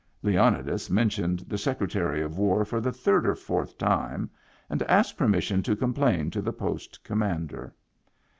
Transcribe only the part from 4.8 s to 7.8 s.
asked permis sion to complain to the post commander.